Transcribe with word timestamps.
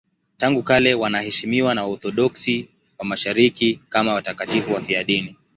Tangu 0.37 0.63
kale 0.63 0.93
wanaheshimiwa 0.93 1.75
na 1.75 1.83
Waorthodoksi 1.83 2.69
wa 2.99 3.05
Mashariki 3.05 3.79
kama 3.89 4.13
watakatifu 4.13 4.73
wafiadini. 4.73 5.35